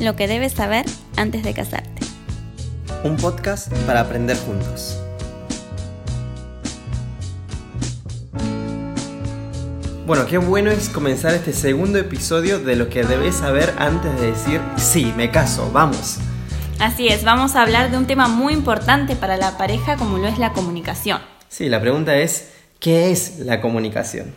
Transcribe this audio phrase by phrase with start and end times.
[0.00, 2.02] Lo que debes saber antes de casarte.
[3.02, 4.96] Un podcast para aprender juntos.
[10.06, 14.30] Bueno, qué bueno es comenzar este segundo episodio de lo que debes saber antes de
[14.30, 16.18] decir, sí, me caso, vamos.
[16.78, 20.28] Así es, vamos a hablar de un tema muy importante para la pareja como lo
[20.28, 21.20] es la comunicación.
[21.48, 24.32] Sí, la pregunta es, ¿qué es la comunicación?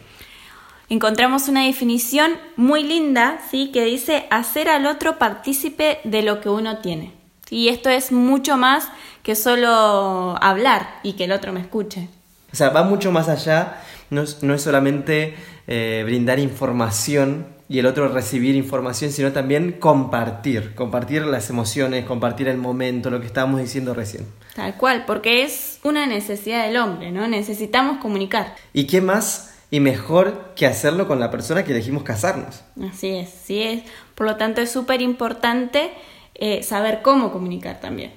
[0.91, 3.71] Encontramos una definición muy linda, ¿sí?
[3.71, 7.13] que dice hacer al otro partícipe de lo que uno tiene.
[7.49, 8.89] Y esto es mucho más
[9.23, 12.09] que solo hablar y que el otro me escuche.
[12.51, 15.35] O sea, va mucho más allá, no es, no es solamente
[15.65, 22.49] eh, brindar información y el otro recibir información, sino también compartir, compartir las emociones, compartir
[22.49, 24.25] el momento, lo que estábamos diciendo recién.
[24.57, 27.29] Tal cual, porque es una necesidad del hombre, ¿no?
[27.29, 28.55] Necesitamos comunicar.
[28.73, 32.61] ¿Y qué más y mejor que hacerlo con la persona que elegimos casarnos?
[32.91, 33.83] Así es, sí es.
[34.13, 35.91] Por lo tanto, es súper importante
[36.35, 38.11] eh, saber cómo comunicar también.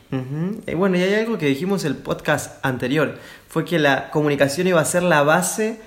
[0.66, 4.66] Y bueno, y hay algo que dijimos en el podcast anterior, fue que la comunicación
[4.66, 5.80] iba a ser la base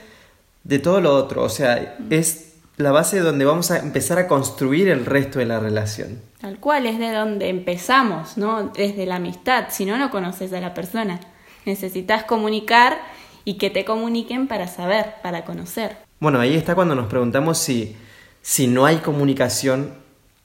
[0.64, 4.88] de todo lo otro, o sea, es la base donde vamos a empezar a construir
[4.88, 6.22] el resto de la relación.
[6.40, 8.72] Tal cual, es de donde empezamos, ¿no?
[8.76, 11.20] Desde la amistad, si no, no conoces a la persona.
[11.66, 13.00] Necesitas comunicar
[13.48, 15.96] y que te comuniquen para saber, para conocer.
[16.20, 17.96] Bueno, ahí está cuando nos preguntamos si,
[18.42, 19.94] si no hay comunicación,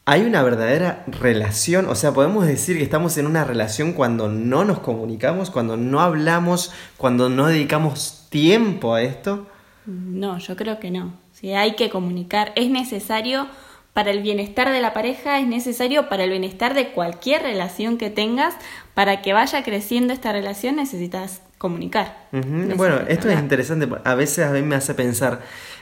[0.05, 1.89] ¿hay una verdadera relación?
[1.89, 6.00] O sea, podemos decir que estamos en una relación cuando no nos comunicamos, cuando no
[6.00, 9.48] hablamos, cuando no dedicamos tiempo a esto.
[9.84, 11.12] No, yo creo que no.
[11.33, 13.48] Si hay que comunicar, es necesario
[13.93, 18.11] para el bienestar de la pareja, es necesario para el bienestar de cualquier relación que
[18.11, 18.55] tengas,
[18.95, 22.29] para que vaya creciendo esta relación necesitas comunicar.
[22.33, 25.41] Bueno, esto es interesante, a veces a mí me hace pensar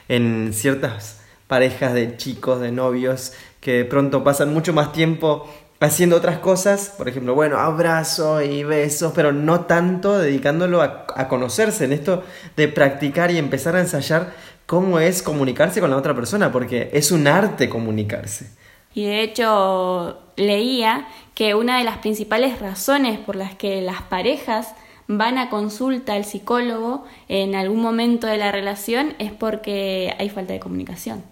[0.08, 5.48] en ciertas parejas de chicos, de novios, que de pronto pasan mucho más tiempo
[5.80, 11.26] haciendo otras cosas, por ejemplo, bueno, abrazos y besos, pero no tanto dedicándolo a, a,
[11.26, 12.22] conocerse, en esto
[12.56, 14.34] de practicar y empezar a ensayar
[14.70, 18.52] cómo es comunicarse con la otra persona, porque es un arte comunicarse.
[18.94, 24.68] Y de hecho leía que una de las principales razones por las que las parejas
[25.08, 30.52] van a consulta al psicólogo en algún momento de la relación es porque hay falta
[30.52, 31.24] de comunicación.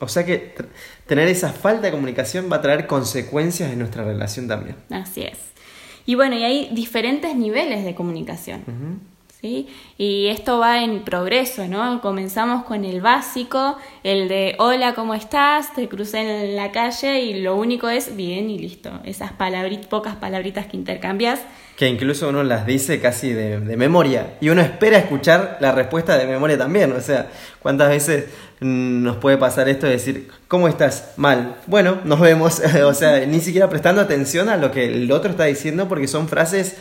[0.00, 0.54] O sea que
[1.06, 4.76] tener esa falta de comunicación va a traer consecuencias en nuestra relación también.
[4.88, 5.36] Así es.
[6.06, 9.11] Y bueno, y hay diferentes niveles de comunicación.
[9.42, 12.00] Y esto va en progreso, ¿no?
[12.00, 15.74] Comenzamos con el básico, el de hola, ¿cómo estás?
[15.74, 18.90] Te crucé en la calle y lo único es bien y listo.
[19.04, 21.40] Esas palabritas, pocas palabritas que intercambias
[21.76, 26.26] que incluso uno las dice casi de, memoria y uno espera escuchar la respuesta de
[26.26, 26.92] memoria también.
[26.92, 27.30] O sea,
[27.60, 28.26] ¿cuántas veces
[28.60, 31.14] nos puede pasar esto de decir, ¿cómo estás?
[31.16, 31.56] Mal.
[31.66, 32.62] Bueno, nos vemos.
[32.84, 36.28] o sea, ni siquiera prestando atención a lo que el otro está diciendo porque son
[36.28, 36.76] frases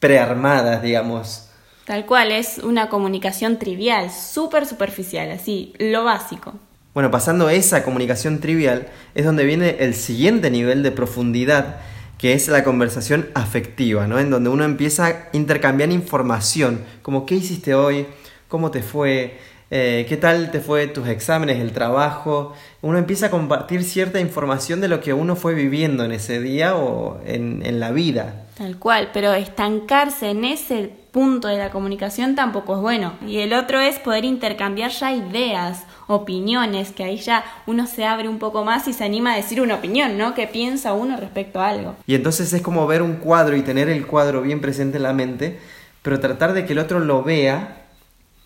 [0.00, 1.50] prearmadas, digamos.
[1.86, 6.54] Tal cual, es una comunicación trivial, súper superficial, así, lo básico.
[6.94, 11.76] Bueno, pasando esa comunicación trivial es donde viene el siguiente nivel de profundidad
[12.18, 14.18] que es la conversación afectiva, ¿no?
[14.18, 18.06] En donde uno empieza a intercambiar información, como qué hiciste hoy,
[18.48, 19.36] cómo te fue,
[19.70, 22.54] eh, qué tal te fue tus exámenes, el trabajo.
[22.80, 26.76] Uno empieza a compartir cierta información de lo que uno fue viviendo en ese día
[26.76, 28.46] o en, en la vida.
[28.56, 33.12] Tal cual, pero estancarse en ese punto de la comunicación tampoco es bueno.
[33.24, 38.28] Y el otro es poder intercambiar ya ideas, opiniones, que ahí ya uno se abre
[38.28, 40.34] un poco más y se anima a decir una opinión, ¿no?
[40.34, 41.94] ¿Qué piensa uno respecto a algo?
[42.08, 45.12] Y entonces es como ver un cuadro y tener el cuadro bien presente en la
[45.12, 45.60] mente,
[46.02, 47.83] pero tratar de que el otro lo vea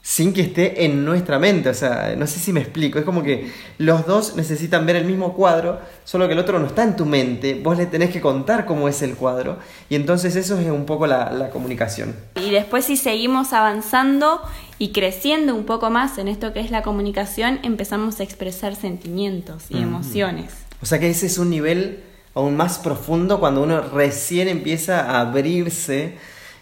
[0.08, 1.68] sin que esté en nuestra mente.
[1.68, 2.98] O sea, no sé si me explico.
[2.98, 6.66] Es como que los dos necesitan ver el mismo cuadro, solo que el otro no
[6.66, 7.60] está en tu mente.
[7.62, 9.58] Vos le tenés que contar cómo es el cuadro.
[9.90, 12.16] Y entonces eso es un poco la, la comunicación.
[12.36, 14.40] Y después si seguimos avanzando
[14.78, 19.64] y creciendo un poco más en esto que es la comunicación, empezamos a expresar sentimientos
[19.68, 20.54] y emociones.
[20.80, 22.02] O sea que ese es un nivel
[22.34, 26.14] aún más profundo cuando uno recién empieza a abrirse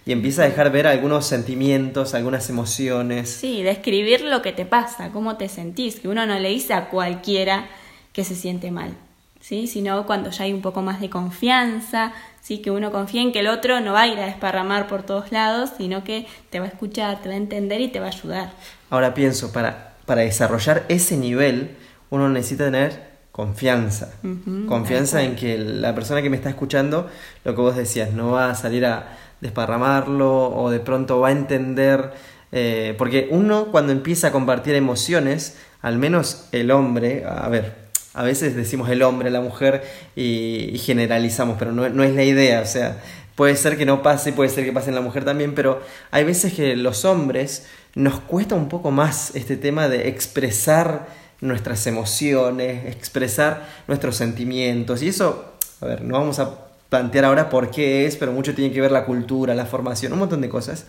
[0.07, 3.29] y empieza a dejar ver algunos sentimientos, algunas emociones.
[3.29, 6.89] Sí, describir lo que te pasa, cómo te sentís, que uno no le dice a
[6.89, 7.67] cualquiera
[8.13, 8.93] que se siente mal,
[9.41, 9.67] ¿sí?
[9.67, 12.59] sino cuando ya hay un poco más de confianza, ¿sí?
[12.59, 15.33] que uno confía en que el otro no va a ir a desparramar por todos
[15.33, 18.11] lados, sino que te va a escuchar, te va a entender y te va a
[18.11, 18.53] ayudar.
[18.91, 21.77] Ahora pienso, para, para desarrollar ese nivel,
[22.11, 24.15] uno necesita tener confianza.
[24.67, 27.11] confianza en que la persona que me está escuchando,
[27.45, 31.33] lo que vos decías, no va a salir a desparramarlo o de pronto va a
[31.33, 32.13] entender,
[32.53, 38.23] eh, porque uno cuando empieza a compartir emociones, al menos el hombre, a ver, a
[38.23, 39.85] veces decimos el hombre, la mujer
[40.17, 43.03] y, generalizamos, pero no, no, es la idea, o sea,
[43.35, 46.25] puede ser que no pase, puede ser que pase en la mujer también, pero hay
[46.25, 51.07] veces que los hombres nos cuesta un poco más este tema de expresar
[51.41, 57.71] nuestras emociones, expresar nuestros sentimientos y eso, a ver, no vamos a plantear ahora por
[57.71, 60.87] qué es, pero mucho tiene que ver la cultura, la formación, un montón de cosas.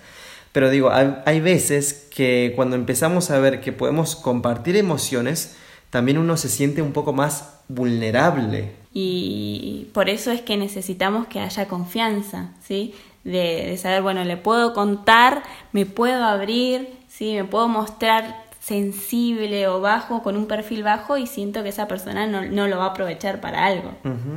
[0.51, 5.55] Pero digo, hay, veces que cuando empezamos a ver que podemos compartir emociones,
[5.89, 8.71] también uno se siente un poco más vulnerable.
[8.93, 12.95] Y por eso es que necesitamos que haya confianza, ¿sí?
[13.23, 17.33] De, de, saber, bueno, le puedo contar, me puedo abrir, ¿sí?
[17.33, 22.27] Me puedo mostrar sensible o bajo, con un perfil bajo y siento que esa persona
[22.27, 23.91] no, no lo va a aprovechar para algo.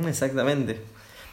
[0.07, 0.90] exactamente.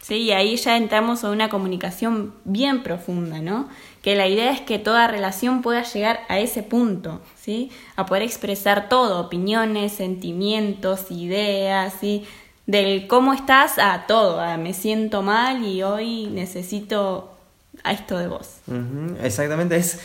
[0.09, 3.69] Sí, y ahí ya entramos a una comunicación bien profunda, ¿no?
[4.01, 7.71] Que la idea es que toda relación pueda llegar a ese punto, ¿sí?
[7.95, 12.25] A poder expresar todo, opiniones, sentimientos, ideas, ¿sí?
[12.65, 17.37] Del cómo estás a todo, a me siento mal y hoy necesito
[17.85, 18.61] a esto de vos.
[19.23, 20.01] Exactamente, es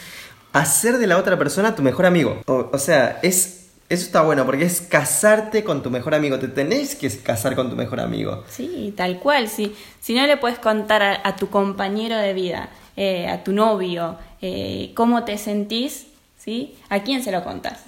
[0.52, 2.42] hacer de la otra persona tu mejor amigo.
[2.46, 3.63] o sea, es
[3.94, 6.40] eso está bueno porque es casarte con tu mejor amigo.
[6.40, 8.44] Te tenés que casar con tu mejor amigo.
[8.50, 9.48] Sí, tal cual.
[9.48, 14.18] Si, si no le puedes contar a, tu compañero de vida, eh, a tu novio,
[14.42, 16.08] eh, cómo te sentís,
[16.38, 16.76] ¿sí?
[16.90, 17.84] ¿A quién se lo contás?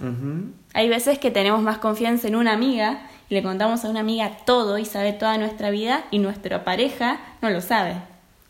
[0.74, 4.38] Hay veces que tenemos más confianza en una amiga y le contamos a una amiga
[4.46, 7.96] todo y sabe toda nuestra vida y nuestra pareja no lo sabe.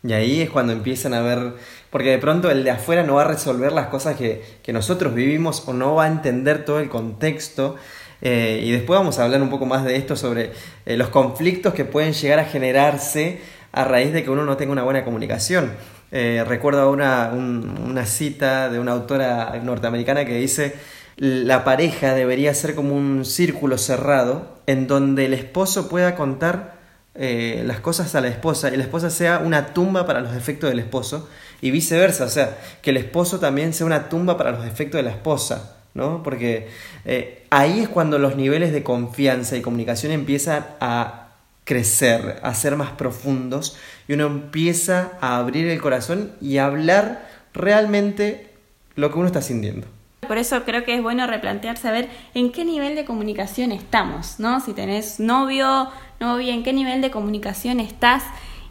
[0.06, 1.54] Y ahí es cuando empiezan a ver,
[1.90, 4.42] porque de pronto el de afuera no va a resolver las cosas que,
[4.72, 7.76] nosotros vivimos o no va a entender todo el contexto.
[8.22, 10.52] Eh, y después vamos a hablar un poco más de esto sobre
[10.86, 13.40] eh, los conflictos que pueden llegar a generarse
[13.72, 15.72] a raíz de que uno no tenga una buena comunicación.
[16.12, 20.74] Eh, recuerdo una, una cita de una autora norteamericana que dice,
[21.16, 26.76] la pareja debería ser como un círculo cerrado en donde el esposo pueda contar
[27.18, 30.80] las cosas a la esposa y la esposa sea una tumba para los defectos del
[30.80, 31.26] esposo
[31.60, 35.02] y viceversa, o sea, que el esposo también sea una tumba para los defectos de
[35.02, 36.22] la esposa, ¿no?
[36.22, 36.68] Porque
[37.04, 41.28] eh, ahí es cuando los niveles de confianza y comunicación empiezan a
[41.64, 43.76] crecer, a ser más profundos
[44.06, 48.50] y uno empieza a abrir el corazón y a hablar realmente
[48.94, 49.86] lo que uno está sintiendo.
[50.28, 54.38] Por eso creo que es bueno replantearse a ver en qué nivel de comunicación estamos,
[54.38, 54.60] ¿no?
[54.60, 55.88] Si tenés novio,
[56.20, 58.22] novia, en qué nivel de comunicación estás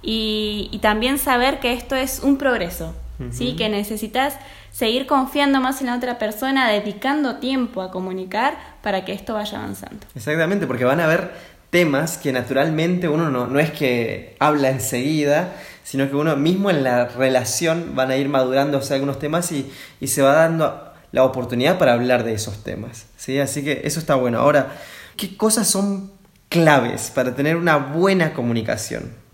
[0.05, 2.93] y, también saber que esto es un progreso,
[3.31, 3.55] ¿sí?
[3.55, 4.35] Que necesitas
[4.71, 9.57] seguir confiando más en la otra persona, dedicando tiempo a comunicar para que esto vaya
[9.57, 10.05] avanzando.
[10.15, 11.31] Exactamente, porque van a haber
[11.69, 15.53] temas que naturalmente uno no, no es que habla enseguida,
[15.83, 20.07] sino que uno mismo en la relación van a ir madurándose algunos temas y, y
[20.07, 23.05] se va dando la oportunidad para hablar de esos temas.
[23.17, 23.39] ¿sí?
[23.39, 24.39] Así que eso está bueno.
[24.39, 24.75] Ahora,
[25.15, 26.11] ¿qué cosas son
[26.49, 29.24] claves para tener una buena comunicación?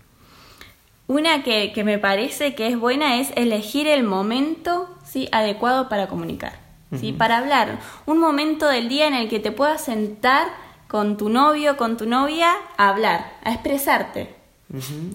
[1.06, 5.28] Una que, me parece que es buena es elegir el momento ¿sí?
[5.32, 6.58] adecuado para comunicar,
[6.98, 7.12] ¿sí?
[7.12, 7.80] para hablar.
[8.06, 10.48] Un momento del día en el que te puedas sentar
[10.88, 14.34] con tu novio, con tu novia, a hablar, a expresarte.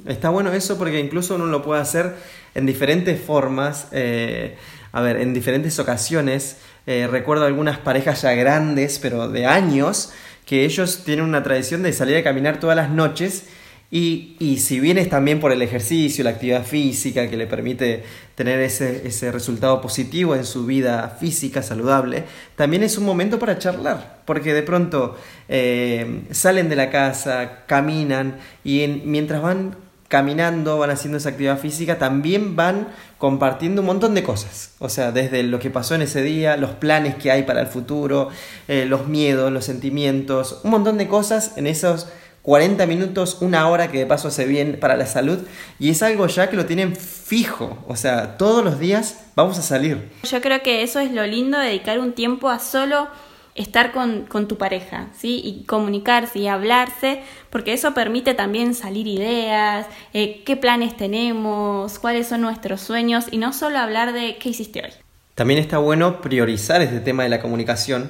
[0.06, 2.16] Está bueno eso porque incluso uno lo puede hacer
[2.54, 3.88] en diferentes formas.
[3.92, 4.56] Eh,
[4.92, 10.13] a ver, en diferentes ocasiones, eh, recuerdo algunas parejas ya grandes, pero de años,
[10.45, 13.48] que ellos tienen una tradición de salir a caminar todas las noches
[13.89, 18.04] y, y, si bien es también por el ejercicio, la actividad física que le permite
[18.35, 22.26] tener ese, ese, resultado positivo en su vida física saludable,
[22.57, 25.16] también es un momento para charlar, porque de pronto
[25.47, 31.97] eh, salen de la casa, caminan y mientras van caminando, van haciendo esa actividad física,
[31.97, 34.71] también van compartiendo un montón de cosas.
[34.80, 37.68] O sea, desde lo que pasó en ese día, los planes que hay para el
[37.68, 38.30] futuro,
[38.68, 42.07] eh, los miedos, los sentimientos, un montón de cosas en esos
[42.47, 45.39] 40 minutos, una hora que de paso hace bien para la salud.
[45.80, 47.77] Y es algo ya que lo tienen fijo.
[47.89, 50.09] O sea, todos los días vamos a salir.
[50.23, 53.09] Yo creo que eso es lo lindo, dedicar un tiempo a solo
[53.56, 55.42] estar con, con, tu pareja, ¿sí?
[55.44, 62.27] Y comunicarse y hablarse, porque eso permite también salir ideas, eh, qué planes tenemos, cuáles
[62.27, 64.92] son nuestros sueños, y no solo hablar de qué hiciste hoy.
[65.35, 68.09] También está bueno priorizar este tema de la comunicación,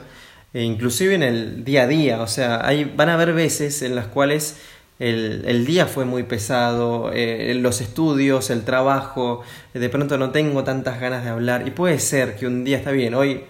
[0.58, 3.94] e inclusive en el día a día, o sea, hay, van a haber veces en
[3.94, 4.58] las cuales
[4.98, 9.44] el, día fue muy pesado, eh, los estudios, el trabajo,
[9.76, 12.92] de pronto no tengo tantas ganas de hablar, y puede ser que un día está
[12.92, 13.44] bien, hoy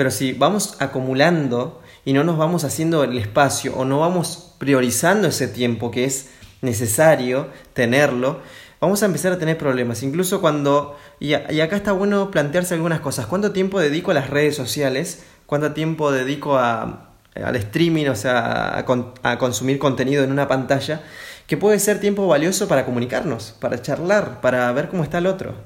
[0.00, 5.28] pero si vamos acumulando y no nos vamos haciendo el espacio o no vamos priorizando
[5.28, 6.30] ese tiempo que es
[6.62, 8.40] necesario tenerlo,
[8.80, 10.02] vamos a empezar a tener problemas.
[10.02, 14.56] Incluso cuando, y, acá está bueno plantearse algunas cosas, ¿cuánto tiempo dedico a las redes
[14.56, 15.22] sociales?
[15.50, 21.02] ¿Cuánto tiempo dedico a, al streaming, o sea, a, consumir contenido en una pantalla,
[21.48, 25.56] que puede ser tiempo valioso para comunicarnos, para charlar, para ver cómo está el otro.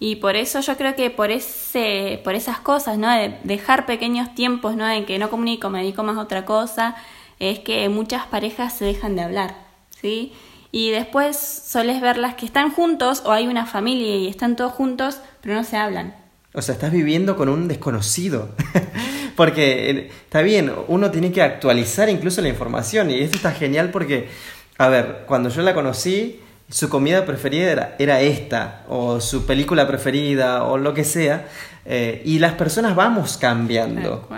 [0.00, 3.08] Y por eso yo creo que por ese, por esas cosas, ¿no?
[3.08, 4.90] De dejar pequeños tiempos, ¿no?
[4.90, 6.96] En que no comunico, me dedico más a otra cosa,
[7.38, 9.54] es que muchas parejas se dejan de hablar,
[10.00, 10.32] ¿sí?
[10.72, 15.20] Y después soles verlas que están juntos o hay una familia y están todos juntos,
[15.42, 16.19] pero no se hablan.
[16.52, 18.50] O sea, estás viviendo con un desconocido.
[19.36, 23.90] porque eh, está bien, uno tiene que actualizar incluso la información y esto está genial
[23.90, 24.28] porque,
[24.76, 30.64] a ver, cuando yo la conocí, su comida preferida era, esta, o su película preferida,
[30.64, 31.48] o lo que sea,
[31.86, 34.28] eh, y las personas vamos cambiando.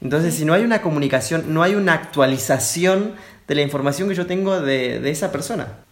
[0.00, 3.14] Entonces, si no hay una comunicación, no hay una actualización
[3.48, 5.85] de la información que yo tengo de, de esa persona.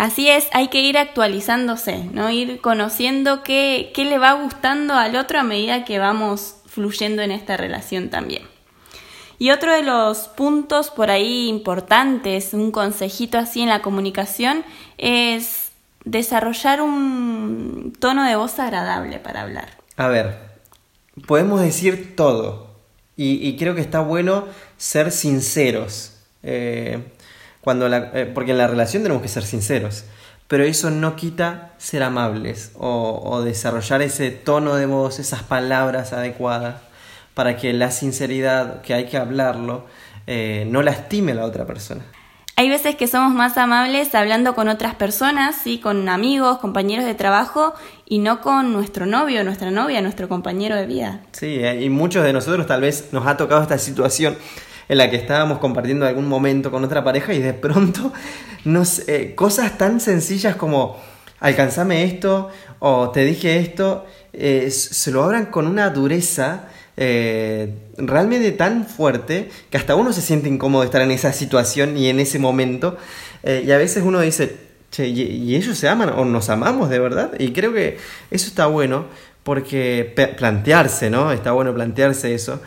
[0.00, 2.30] Así es, hay que ir actualizándose, ¿no?
[2.30, 7.30] Ir conociendo qué, qué le va gustando al otro a medida que vamos fluyendo en
[7.30, 8.44] esta relación también.
[9.38, 14.64] Y otro de los puntos por ahí importantes, un consejito así en la comunicación,
[14.96, 15.72] es
[16.06, 19.68] desarrollar un tono de voz agradable para hablar.
[19.98, 20.38] A ver,
[21.26, 22.70] podemos decir todo
[23.18, 24.46] y, creo que está bueno
[24.78, 26.14] ser sinceros.
[26.42, 27.04] Eh,
[27.60, 30.04] cuando la, eh, porque en la relación tenemos que ser sinceros,
[30.48, 36.76] pero eso no quita ser amables o, desarrollar ese tono de voz, esas palabras adecuadas
[37.34, 39.86] para que la sinceridad, que hay que hablarlo,
[40.26, 42.04] eh, no lastime a la otra persona.
[42.56, 45.78] Hay veces que somos más amables hablando con otras personas, ¿sí?
[45.78, 47.72] con amigos, compañeros de trabajo
[48.04, 51.20] y no con nuestro novio, nuestra novia, nuestro compañero de vida.
[51.32, 54.36] Sí, eh, y muchos de nosotros tal vez nos ha tocado esta situación
[54.90, 58.12] en la que estábamos compartiendo algún momento con otra pareja y de pronto
[58.64, 60.98] nos, eh, cosas tan sencillas como
[61.38, 66.64] alcanzame esto o te dije esto, eh, se lo abran con una dureza
[66.96, 71.96] eh, realmente tan fuerte que hasta uno se siente incómodo de estar en esa situación
[71.96, 72.98] y en ese momento.
[73.44, 74.56] y a veces uno dice,
[74.90, 77.30] che, ¿y, ellos se aman o nos amamos de verdad?
[77.38, 77.98] Y creo que
[78.32, 79.06] eso está bueno
[79.44, 81.30] porque plantearse, ¿no?
[81.30, 82.60] Está bueno plantearse eso.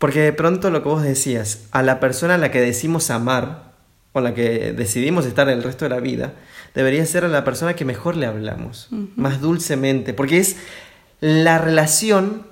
[0.00, 3.74] Porque de pronto lo que vos decías, a la persona a la que decimos amar,
[4.12, 6.32] o a la que decidimos estar el resto de la vida,
[6.74, 10.56] debería ser a la persona que mejor le hablamos, más dulcemente, porque es
[11.20, 12.46] la relación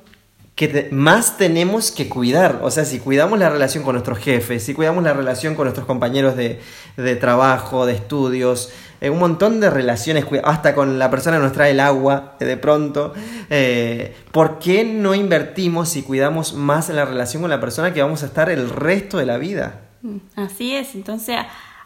[0.59, 2.59] que más tenemos que cuidar.
[2.65, 5.87] O sea, si cuidamos la relación con nuestros jefes, si cuidamos la relación con nuestros
[5.87, 6.61] compañeros de,
[6.97, 11.53] de trabajo, de estudios, eh, un montón de relaciones, hasta con la persona que nos
[11.53, 13.15] trae el agua de pronto.
[13.49, 18.25] Eh, ¿Por qué no invertimos y cuidamos más la relación con la persona que vamos
[18.25, 19.83] a estar el resto de la vida?
[20.03, 21.37] Mm, así es, entonces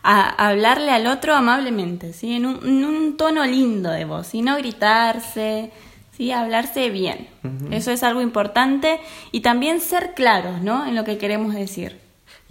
[0.02, 2.36] a, hablarle al otro amablemente, ¿sí?
[2.36, 5.70] en, un, tono lindo de voz, y no gritarse,
[6.22, 6.32] ¿sí?
[6.32, 7.28] hablarse bien.
[7.70, 9.00] Eso es algo importante
[9.32, 10.86] y también ser claros ¿no?
[10.86, 12.02] en lo que queremos decir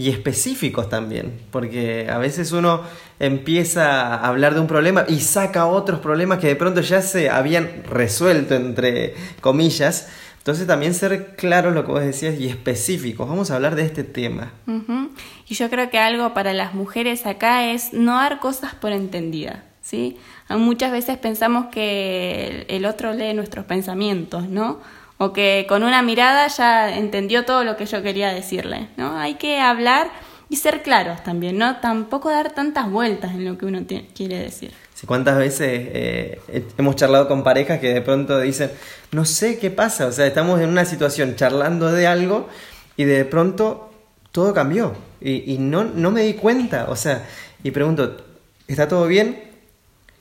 [0.01, 2.81] y específicos también, porque a veces uno
[3.19, 7.29] empieza a hablar de un problema y saca otros problemas que de pronto ya se
[7.29, 10.09] habían resuelto, entre comillas.
[10.39, 13.29] Entonces también ser claros lo que vos decías y específicos.
[13.29, 14.53] Vamos a hablar de este tema.
[15.47, 19.59] Y yo creo que algo para las mujeres acá es no dar cosas por entendidas.
[19.83, 20.17] ¿sí?
[20.57, 24.79] Muchas veces pensamos que el otro lee nuestros pensamientos, ¿no?
[25.23, 29.19] o que con una mirada ya entendió todo lo que yo quería decirle, ¿no?
[29.19, 30.09] Hay que hablar
[30.49, 31.77] y ser claros también, ¿no?
[31.77, 33.81] Tampoco dar tantas vueltas en lo que uno
[34.15, 34.71] quiere decir.
[34.95, 36.41] Sí, ¿Cuántas veces eh,
[36.75, 38.71] hemos charlado con parejas que de pronto dicen,
[39.11, 42.49] no sé qué pasa, o sea, estamos en una situación charlando de algo
[42.97, 43.91] y de pronto
[44.31, 47.27] todo cambió y, no, no me di cuenta, o sea,
[47.63, 48.17] y pregunto,
[48.67, 49.50] ¿está todo bien?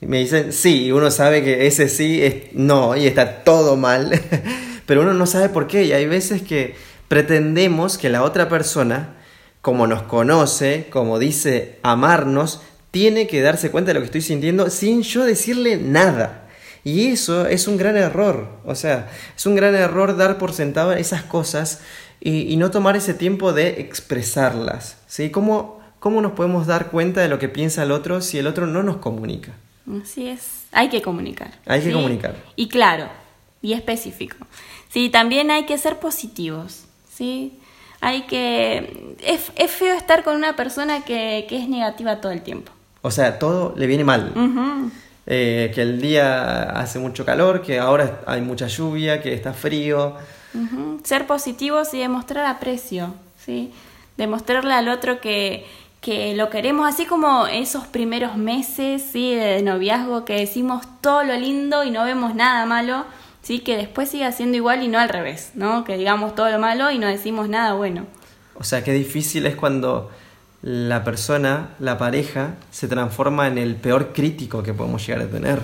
[0.01, 3.77] Y me dicen, sí, y uno sabe que ese sí es no, y está todo
[3.77, 4.19] mal.
[4.87, 6.75] pero uno no sabe por qué y hay veces que
[7.07, 9.15] pretendemos que la otra persona,
[9.61, 14.69] como nos conoce, como dice amarnos, tiene que darse cuenta de lo que estoy sintiendo
[14.69, 16.47] sin yo decirle nada.
[16.83, 18.49] Y eso es un gran error.
[18.65, 21.79] O sea, es un gran error dar por sentado esas cosas
[22.19, 24.97] y, no tomar ese tiempo de expresarlas.
[25.07, 25.29] ¿sí?
[25.29, 28.65] ¿Cómo, ¿Cómo nos podemos dar cuenta de lo que piensa el otro si el otro
[28.67, 29.53] no nos comunica?
[30.03, 30.65] Así es.
[30.71, 31.51] Hay que comunicar.
[31.65, 32.35] Hay que comunicar.
[32.55, 33.09] Y claro,
[33.61, 34.37] y específico.
[34.89, 37.59] Sí, también hay que ser positivos, ¿sí?
[37.99, 39.15] Hay que...
[39.23, 42.71] Es, es feo estar con una persona que, que, es negativa todo el tiempo.
[43.01, 44.33] O sea, todo le viene mal.
[45.27, 50.15] Eh, que el día hace mucho calor, que ahora hay mucha lluvia, que está frío.
[51.03, 53.13] Ser positivos y demostrar aprecio,
[53.45, 53.71] ¿sí?
[54.17, 55.65] Demostrarle al otro que,
[56.01, 59.35] que lo queremos, así como esos primeros meses ¿sí?
[59.35, 63.05] de noviazgo que decimos todo lo lindo y no vemos nada malo
[63.43, 63.59] ¿sí?
[63.59, 65.83] que después siga siendo igual y no al revés, ¿no?
[65.83, 68.07] que digamos todo lo malo y no decimos nada bueno.
[68.55, 70.09] O sea, qué difícil es cuando
[70.63, 75.61] la persona, la pareja, se transforma en el peor crítico que podemos llegar a tener.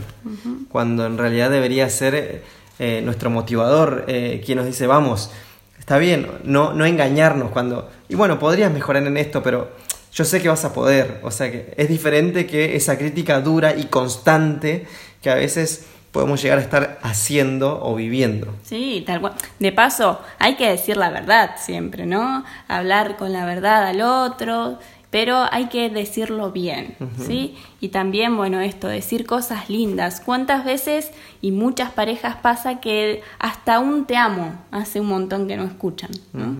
[0.69, 2.43] Cuando en realidad debería ser
[2.79, 5.31] eh, nuestro motivador, eh, quien nos dice, vamos,
[5.77, 7.89] está bien, no, no engañarnos cuando...
[8.09, 9.69] Y bueno, podrías mejorar en esto, pero
[10.17, 11.19] yo sé que vas a poder.
[11.21, 14.87] O sea que es diferente que esa crítica dura y constante
[15.21, 18.55] que a veces podemos llegar a estar haciendo o viviendo.
[18.63, 19.33] Sí, tal cual.
[19.59, 22.43] De paso, hay que decir la verdad siempre, ¿no?
[22.67, 24.79] Hablar con la verdad al otro,
[25.11, 27.55] pero hay que decirlo bien, ¿sí?
[27.79, 30.19] Y también, bueno, esto, decir cosas lindas.
[30.19, 35.57] ¿Cuántas veces y muchas parejas pasa que hasta un te amo hace un montón que
[35.57, 36.57] no escuchan, ¿no?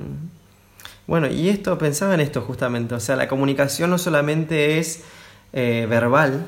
[1.08, 5.04] Bueno, y esto, pensaba en esto justamente, o sea, la comunicación no solamente es
[5.54, 6.46] eh, verbal,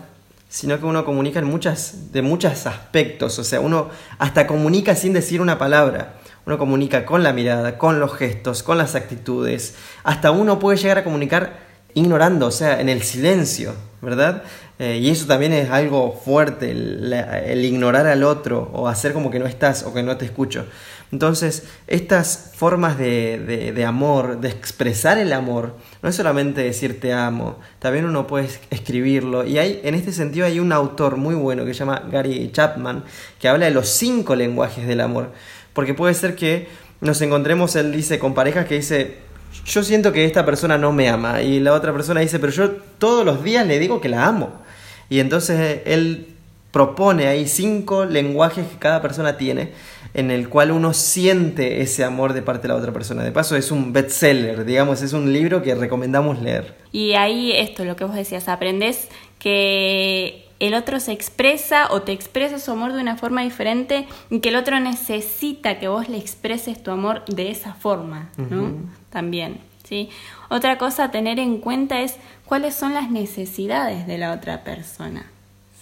[0.49, 5.13] sino que uno comunica en muchas, de muchos aspectos, o sea, uno hasta comunica sin
[5.13, 6.15] decir una palabra.
[6.45, 9.75] Uno comunica con la mirada, con los gestos, con las actitudes.
[10.03, 11.59] Hasta uno puede llegar a comunicar
[11.93, 14.43] ignorando, o sea, en el silencio, ¿verdad?
[14.79, 19.39] Eh, y eso también es algo fuerte, el, ignorar al otro o hacer como que
[19.39, 20.65] no estás o que no te escucho.
[21.11, 27.13] Entonces, estas formas de, de, amor, de expresar el amor, no es solamente decir te
[27.13, 29.43] amo, también uno puede escribirlo.
[29.45, 33.03] Y hay, en este sentido hay un autor muy bueno que se llama Gary Chapman,
[33.39, 35.31] que habla de los cinco lenguajes del amor.
[35.73, 36.67] Porque puede ser que
[37.01, 39.17] nos encontremos, él dice, con parejas que dice,
[39.65, 41.41] yo siento que esta persona no me ama.
[41.41, 44.61] Y la otra persona dice, pero yo todos los días le digo que la amo.
[45.09, 46.35] Y entonces él
[46.71, 49.71] propone ahí cinco lenguajes que cada persona tiene
[50.13, 53.23] en el cual uno siente ese amor de parte de la otra persona.
[53.23, 56.75] De paso es un bestseller, digamos, es un libro que recomendamos leer.
[56.91, 59.07] Y ahí esto, lo que vos decías, aprendes
[59.37, 64.39] que el otro se expresa o te expresa su amor de una forma diferente y
[64.39, 68.73] que el otro necesita que vos le expreses tu amor de esa forma, ¿no?
[69.09, 70.09] También, ¿sí?
[70.49, 75.27] Otra cosa a tener en cuenta es cuáles son las necesidades de la otra persona,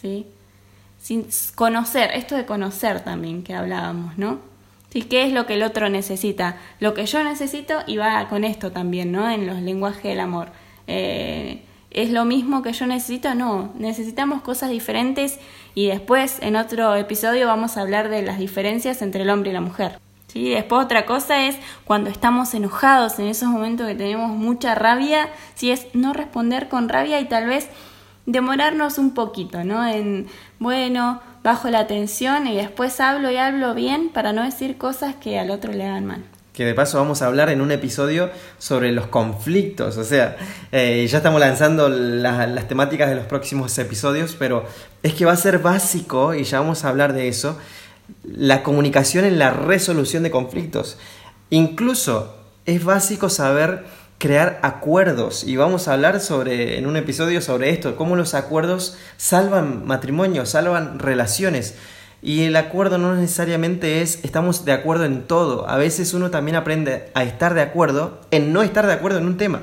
[0.01, 0.27] ¿sí?
[1.07, 4.39] Sin conocer, esto de conocer también que hablábamos, ¿no?
[4.89, 5.03] ¿Sí?
[5.03, 6.57] ¿Qué es lo que el otro necesita?
[6.81, 9.29] Lo que yo necesito y va con esto también, ¿no?
[9.29, 10.49] En los lenguajes del amor.
[10.85, 13.35] Eh, ¿Es lo mismo que yo necesito?
[13.35, 15.39] No, necesitamos cosas diferentes
[15.75, 19.53] y después en otro episodio vamos a hablar de las diferencias entre el hombre y
[19.53, 20.01] la mujer.
[20.27, 20.49] ¿sí?
[20.49, 21.55] Después otra cosa es
[21.85, 26.89] cuando estamos enojados, en esos momentos que tenemos mucha rabia, si es no responder con
[26.89, 27.69] rabia y tal vez
[28.27, 29.87] demorarnos un poquito, ¿no?
[29.87, 30.27] En,
[30.59, 35.39] bueno, bajo la tensión y después hablo y hablo bien para no decir cosas que
[35.39, 36.23] al otro le hagan mal
[36.57, 39.95] que de paso vamos a hablar en un episodio sobre los conflictos.
[39.97, 40.37] O sea,
[40.71, 44.65] eh, ya estamos lanzando las temáticas de los próximos episodios, pero
[45.03, 47.59] es que va a ser básico, y ya vamos a hablar de eso,
[48.23, 50.97] la comunicación en la resolución de conflictos.
[51.51, 52.35] Incluso
[52.65, 53.85] es básico saber
[54.17, 58.97] crear acuerdos y vamos a hablar sobre en un episodio sobre esto, cómo los acuerdos
[59.17, 61.75] salvan matrimonios, salvan relaciones.
[62.21, 65.69] Y el acuerdo no necesariamente es estamos de acuerdo en todo.
[65.69, 69.27] A veces uno también aprende a estar de acuerdo en no estar de acuerdo en
[69.27, 69.61] un tema.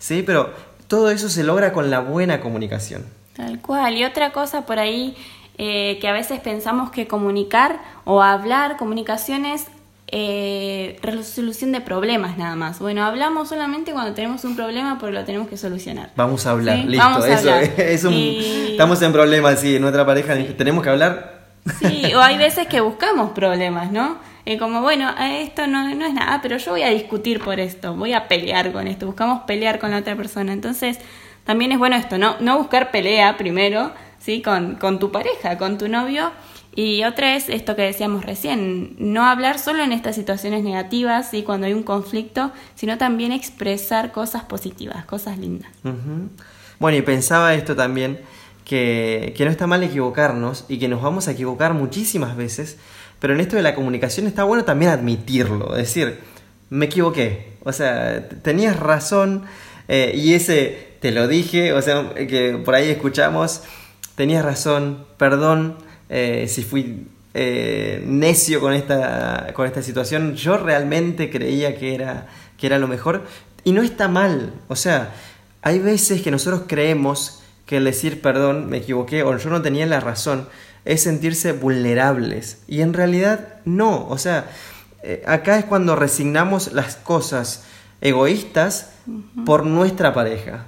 [0.00, 0.24] ¿Sí?
[0.26, 0.50] Pero
[0.88, 3.04] todo eso se logra con la buena comunicación.
[3.36, 3.96] Tal cual.
[3.96, 5.16] Y otra cosa por ahí
[5.58, 9.66] eh, que a veces pensamos que comunicar o hablar, comunicaciones,
[10.12, 12.78] eh, resolución de problemas nada más.
[12.78, 16.10] Bueno, hablamos solamente cuando tenemos un problema porque lo tenemos que solucionar.
[16.14, 17.24] Vamos a hablar, listo.
[17.26, 21.42] eso Estamos en problemas, sí, en nuestra pareja tenemos que hablar
[21.80, 24.18] Sí, o hay veces que buscamos problemas, ¿no?
[24.44, 27.94] Eh, como, bueno, esto no, no es nada, pero yo voy a discutir por esto,
[27.94, 30.52] voy a pelear con esto, buscamos pelear con la otra persona.
[30.52, 30.98] Entonces,
[31.44, 32.36] también es bueno esto, ¿no?
[32.40, 34.42] No buscar pelea primero, ¿sí?
[34.42, 36.32] Con, con tu pareja, con tu novio.
[36.74, 41.42] Y otra es esto que decíamos recién, no hablar solo en estas situaciones negativas, ¿sí?
[41.42, 45.70] cuando hay un conflicto, sino también expresar cosas positivas, cosas lindas.
[46.78, 48.20] Bueno, y pensaba esto también,
[48.64, 52.78] que, no está mal equivocarnos y que nos vamos a equivocar muchísimas veces,
[53.18, 56.20] pero en esto de la comunicación está bueno también admitirlo, decir,
[56.70, 59.44] me equivoqué, o sea, tenías razón
[59.88, 63.62] eh, y ese te lo dije, o sea, que por ahí escuchamos,
[64.14, 65.76] tenías razón, perdón
[66.08, 72.28] eh, si fui eh, necio con esta, con esta situación, yo realmente creía que era,
[72.58, 73.22] que era lo mejor
[73.64, 75.14] y no está mal, o sea,
[75.62, 79.86] hay veces que nosotros creemos que el decir perdón, me equivoqué o yo no tenía
[79.86, 80.48] la razón
[80.84, 82.62] es sentirse vulnerables.
[82.66, 84.50] Y en realidad no, o sea,
[85.02, 87.64] eh, acá es cuando resignamos las cosas
[88.00, 88.90] egoístas
[89.46, 90.66] por nuestra pareja.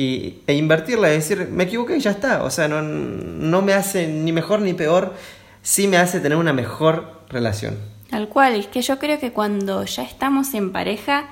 [0.00, 2.44] Y, e invertirla, es decir, me equivoqué y ya está.
[2.44, 5.14] O sea, no, no me hace ni mejor ni peor,
[5.62, 7.76] sí me hace tener una mejor relación.
[8.08, 11.24] Tal cual, es que yo creo que cuando ya estamos en pareja,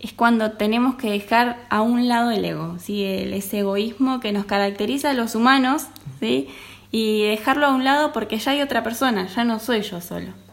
[0.00, 3.04] es cuando tenemos que dejar a un lado el ego, ¿sí?
[3.04, 6.48] el, ese egoísmo que nos caracteriza a los humanos, ¿sí?
[6.90, 10.45] y dejarlo a un lado porque ya hay otra persona, ya no soy yo solo.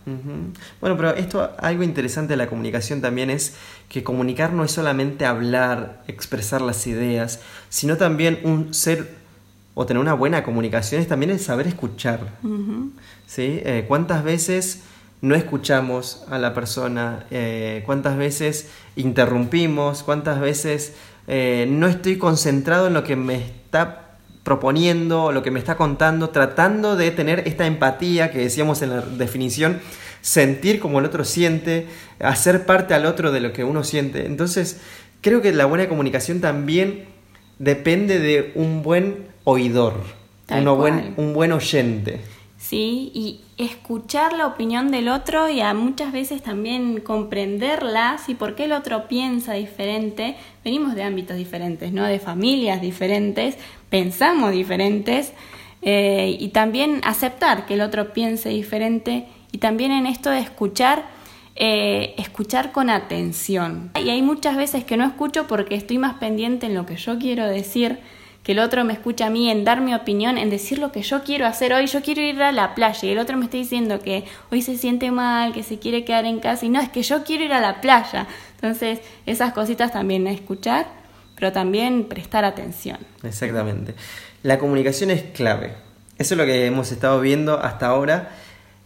[0.81, 3.55] Bueno, pero esto, algo interesante de la comunicación también es
[3.89, 7.39] que comunicar no es solamente hablar, expresar las ideas,
[7.69, 9.23] sino también un ser
[9.75, 12.19] o tener una buena comunicación es también el saber escuchar.
[13.25, 13.61] ¿Sí?
[13.63, 14.83] Eh, ¿Cuántas veces
[15.21, 17.25] no escuchamos a la persona?
[17.31, 20.03] Eh, ¿Cuántas veces interrumpimos?
[20.03, 20.93] ¿Cuántas veces
[21.27, 24.02] eh, no estoy concentrado en lo que me está
[24.43, 29.01] proponiendo, lo que me está contando, tratando de tener esta empatía que decíamos en la
[29.01, 29.79] definición,
[30.21, 31.87] sentir como el otro siente,
[32.19, 34.25] hacer parte al otro de lo que uno siente.
[34.25, 34.81] Entonces,
[35.21, 37.05] creo que la buena comunicación también
[37.59, 39.93] depende de un buen oidor,
[40.47, 42.19] buen, un buen oyente.
[42.63, 48.55] Sí, y escuchar la opinión del otro y a muchas veces también comprenderla, y por
[48.55, 50.37] qué el otro piensa diferente.
[50.63, 52.05] Venimos de ámbitos diferentes, ¿no?
[52.05, 53.57] De familias diferentes,
[53.89, 55.33] pensamos diferentes
[55.81, 61.03] eh, y también aceptar que el otro piense diferente y también en esto de escuchar,
[61.57, 63.91] eh, escuchar con atención.
[64.01, 67.19] Y hay muchas veces que no escucho porque estoy más pendiente en lo que yo
[67.19, 67.99] quiero decir
[68.43, 71.01] que el otro me escucha a mí en dar mi opinión, en decir lo que
[71.01, 71.87] yo quiero hacer hoy.
[71.87, 74.77] Yo quiero ir a la playa y el otro me está diciendo que hoy se
[74.77, 77.53] siente mal, que se quiere quedar en casa y no, es que yo quiero ir
[77.53, 78.27] a la playa.
[78.55, 80.87] Entonces, esas cositas también escuchar,
[81.35, 82.97] pero también prestar atención.
[83.23, 83.95] Exactamente.
[84.43, 85.73] La comunicación es clave.
[86.17, 88.31] Eso es lo que hemos estado viendo hasta ahora.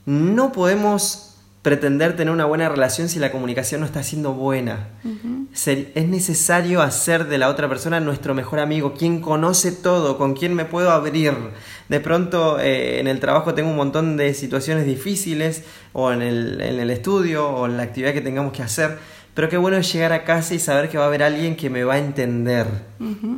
[0.06, 1.27] No podemos
[1.68, 4.88] pretender tener una buena relación si la comunicación no está siendo buena.
[5.54, 10.54] Es necesario hacer de la otra persona nuestro mejor amigo, quien conoce todo, con quien
[10.54, 11.34] me puedo abrir.
[11.90, 16.62] De pronto eh, en el trabajo tengo un montón de situaciones difíciles, o en el,
[16.62, 18.98] en el estudio, o en la actividad que tengamos que hacer.
[19.34, 21.70] Pero qué bueno es llegar a casa y saber que va a haber alguien que
[21.70, 22.66] me va a entender.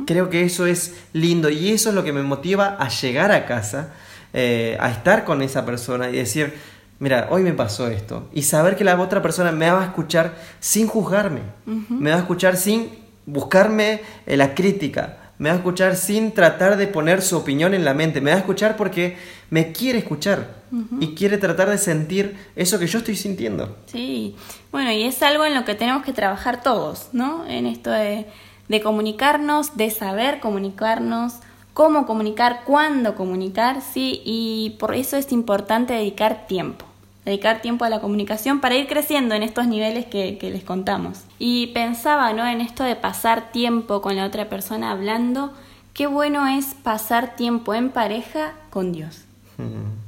[0.06, 3.44] Creo que eso es lindo y eso es lo que me motiva a llegar a
[3.44, 3.92] casa,
[4.32, 6.54] eh, a estar con esa persona y decir,
[7.00, 8.28] mira, hoy me pasó esto.
[8.32, 12.20] Y saber que la otra persona me va a escuchar sin juzgarme, me va a
[12.20, 12.90] escuchar sin
[13.26, 17.84] buscarme eh, la crítica, me va a escuchar sin tratar de poner su opinión en
[17.84, 19.16] la mente, me va a escuchar porque
[19.48, 20.60] me quiere escuchar
[21.00, 23.76] y quiere tratar de sentir eso que yo estoy sintiendo.
[23.86, 24.36] Sí,
[24.70, 27.44] bueno, y es algo en lo que tenemos que trabajar todos, ¿no?
[27.46, 28.26] En esto de,
[28.68, 31.32] de comunicarnos, de saber comunicarnos,
[31.72, 36.89] cómo comunicar, cuándo comunicar, sí, y por eso es importante dedicar tiempo
[37.24, 41.24] dedicar tiempo a la comunicación para ir creciendo en estos niveles que, les contamos.
[41.38, 42.46] Y pensaba ¿no?
[42.46, 45.52] en esto de pasar tiempo con la otra persona hablando,
[45.94, 49.24] qué bueno es pasar tiempo en pareja con Dios.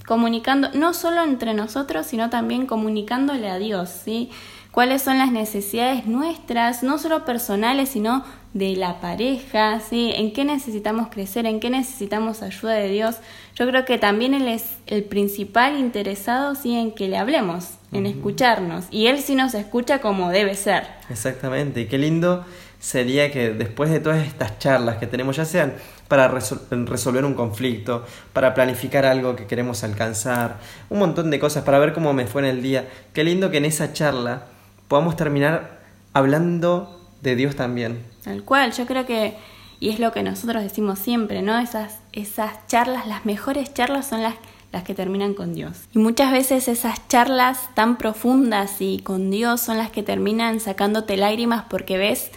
[0.07, 4.31] Comunicando, no solo entre nosotros, sino también comunicándole a Dios, ¿sí?
[4.73, 10.13] Cuáles son las necesidades nuestras, no solo personales, sino de la pareja, ¿sí?
[10.15, 13.17] En qué necesitamos crecer, en qué necesitamos ayuda de Dios.
[13.55, 16.75] Yo creo que también Él es el principal interesado, ¿sí?
[16.75, 18.87] En que le hablemos, en escucharnos.
[18.91, 20.85] Y Él sí nos escucha como debe ser.
[21.09, 21.83] Exactamente.
[21.83, 22.45] Y qué lindo
[22.79, 25.75] sería que después de todas estas charlas que tenemos, ya sean
[26.09, 28.05] para resolver un conflicto,
[28.35, 30.59] para planificar algo que queremos alcanzar,
[30.91, 33.59] un montón de cosas, para ver cómo me fue en el día, qué lindo que
[33.59, 34.49] en esa charla
[34.93, 35.81] podamos terminar
[36.13, 38.05] hablando de Dios también.
[38.23, 39.39] Tal cual, yo creo que,
[39.81, 41.59] y es lo que nosotros decimos siempre, ¿no?
[41.59, 44.35] Esas, esas charlas, las mejores charlas son las,
[44.71, 45.79] las que terminan con Dios.
[45.95, 51.17] Y muchas veces esas charlas tan profundas y con Dios son las que terminan sacándote
[51.17, 52.31] lágrimas porque ves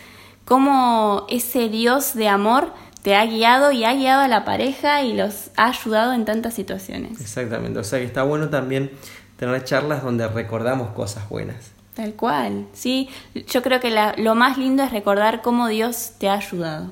[0.46, 5.12] cómo ese Dios de amor te ha guiado y ha guiado a la pareja y
[5.12, 7.20] los ha ayudado en tantas situaciones.
[7.20, 8.92] Exactamente, o sea que está bueno también
[9.36, 11.75] tener charlas donde recordamos cosas buenas.
[11.96, 13.10] Tal cual, sí.
[13.48, 16.92] Yo creo que lo más lindo es recordar cómo Dios te ha ayudado.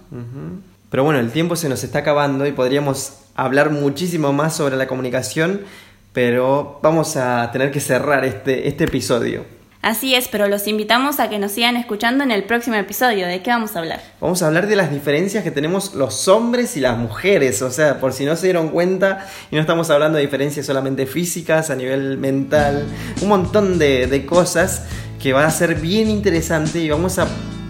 [0.89, 4.87] Pero bueno, el tiempo se nos está acabando y podríamos hablar muchísimo más sobre la
[4.87, 5.61] comunicación,
[6.13, 9.43] pero vamos a tener que cerrar este, este episodio.
[9.83, 13.27] Así es, pero los invitamos a que nos sigan escuchando en el próximo episodio.
[13.27, 14.01] ¿De qué vamos a hablar?
[14.21, 17.61] Vamos a hablar de las diferencias que tenemos los hombres y las mujeres.
[17.61, 21.05] O sea, por si no se dieron cuenta, y no estamos hablando de diferencias solamente
[21.05, 22.85] físicas, a nivel mental,
[23.21, 24.83] un montón de, de cosas
[25.21, 27.27] que va a ser bien interesante y vamos a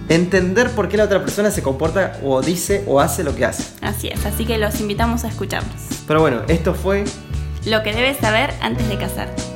[0.08, 3.64] entender por qué la otra persona se comporta o dice o hace lo que hace.
[3.82, 5.82] Así es, así que los invitamos a escucharnos.
[6.08, 7.06] Pero bueno, esto fue
[7.66, 9.53] lo que debes saber antes de casarte.